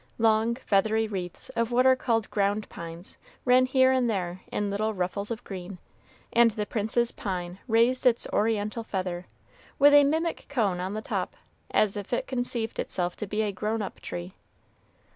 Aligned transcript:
Long, 0.17 0.55
feathery 0.55 1.07
wreaths 1.07 1.49
of 1.49 1.71
what 1.71 1.85
are 1.85 1.95
called 1.95 2.27
ground 2.31 2.67
pines 2.69 3.19
ran 3.45 3.67
here 3.67 3.91
and 3.91 4.09
there 4.09 4.41
in 4.51 4.71
little 4.71 4.95
ruffles 4.95 5.29
of 5.29 5.43
green, 5.43 5.77
and 6.33 6.49
the 6.49 6.65
prince's 6.65 7.11
pine 7.11 7.59
raised 7.67 8.07
its 8.07 8.25
oriental 8.33 8.83
feather, 8.83 9.27
with 9.77 9.93
a 9.93 10.03
mimic 10.03 10.47
cone 10.49 10.79
on 10.79 10.95
the 10.95 11.03
top, 11.03 11.35
as 11.69 11.95
if 11.95 12.13
it 12.13 12.25
conceived 12.25 12.79
itself 12.79 13.15
to 13.17 13.27
be 13.27 13.43
a 13.43 13.51
grown 13.51 13.83
up 13.83 13.99
tree. 13.99 14.33